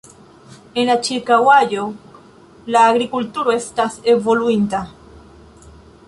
[0.83, 1.83] En la ĉirkaŭaĵo
[2.75, 4.81] la agrikulturo estas evoluinta.